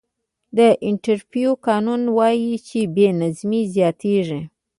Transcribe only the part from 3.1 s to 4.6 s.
نظمي زیاتېږي.